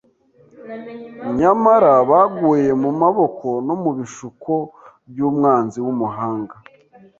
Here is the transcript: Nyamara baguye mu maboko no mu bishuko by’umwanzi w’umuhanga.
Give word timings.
Nyamara 1.39 1.93
baguye 2.09 2.71
mu 2.81 2.91
maboko 3.01 3.47
no 3.67 3.75
mu 3.81 3.91
bishuko 3.97 4.53
by’umwanzi 5.09 5.77
w’umuhanga. 5.85 6.55